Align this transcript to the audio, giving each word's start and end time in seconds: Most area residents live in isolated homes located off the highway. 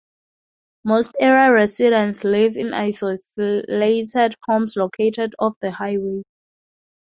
Most 0.83 1.15
area 1.19 1.53
residents 1.53 2.23
live 2.23 2.57
in 2.57 2.73
isolated 2.73 4.33
homes 4.47 4.75
located 4.75 5.35
off 5.37 5.53
the 5.61 5.69
highway. 5.69 6.23